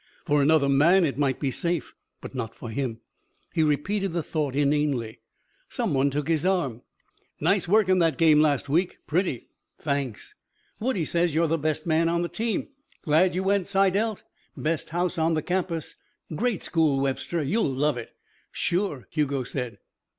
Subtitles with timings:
[0.25, 1.93] For another man, it might be safe.
[2.33, 3.01] Not for him.
[3.53, 5.19] He repeated the thought inanely.
[5.69, 6.81] Some one took his arm.
[7.39, 8.97] "Nice work in the game last week.
[9.05, 10.33] Pretty." "Thanks."
[10.79, 12.69] "Woodie says you're the best man on the team.
[13.03, 14.23] Glad you went Psi Delt.
[14.57, 15.97] Best house on the campus.
[16.35, 17.43] Great school, Webster.
[17.43, 18.09] You'll love it."
[18.51, 19.77] "Sure," Hugo said.